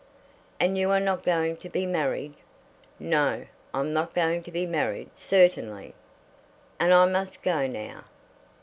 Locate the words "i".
6.91-7.05